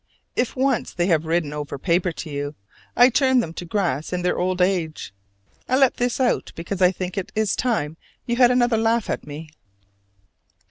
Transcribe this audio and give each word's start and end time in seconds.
If 0.35 0.55
once 0.55 0.95
they 0.95 1.05
have 1.05 1.27
ridden 1.27 1.53
over 1.53 1.77
paper 1.77 2.11
to 2.11 2.29
you, 2.31 2.55
I 2.97 3.09
turn 3.09 3.39
them 3.39 3.53
to 3.53 3.65
grass 3.65 4.11
in 4.11 4.23
their 4.23 4.35
old 4.39 4.59
age. 4.59 5.13
I 5.69 5.77
let 5.77 5.97
this 5.97 6.19
out 6.19 6.51
because 6.55 6.81
I 6.81 6.91
think 6.91 7.19
it 7.19 7.31
is 7.35 7.55
time 7.55 7.97
you 8.25 8.37
had 8.37 8.49
another 8.49 8.77
laugh 8.77 9.11
at 9.11 9.27
me. 9.27 9.51